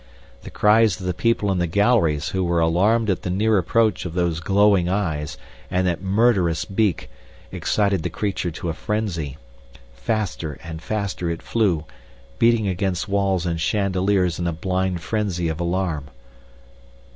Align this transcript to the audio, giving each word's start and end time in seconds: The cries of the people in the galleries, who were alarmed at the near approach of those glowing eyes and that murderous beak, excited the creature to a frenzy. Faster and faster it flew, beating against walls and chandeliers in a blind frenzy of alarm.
The 0.41 0.49
cries 0.49 0.99
of 0.99 1.05
the 1.05 1.13
people 1.13 1.51
in 1.51 1.59
the 1.59 1.67
galleries, 1.67 2.29
who 2.29 2.43
were 2.43 2.59
alarmed 2.59 3.07
at 3.11 3.21
the 3.21 3.29
near 3.29 3.59
approach 3.59 4.03
of 4.03 4.15
those 4.15 4.39
glowing 4.39 4.89
eyes 4.89 5.37
and 5.69 5.85
that 5.85 6.01
murderous 6.01 6.65
beak, 6.65 7.07
excited 7.51 8.01
the 8.01 8.09
creature 8.09 8.49
to 8.49 8.69
a 8.69 8.73
frenzy. 8.73 9.37
Faster 9.93 10.53
and 10.63 10.81
faster 10.81 11.29
it 11.29 11.43
flew, 11.43 11.85
beating 12.39 12.67
against 12.67 13.07
walls 13.07 13.45
and 13.45 13.61
chandeliers 13.61 14.39
in 14.39 14.47
a 14.47 14.53
blind 14.53 15.01
frenzy 15.01 15.49
of 15.49 15.59
alarm. 15.59 16.05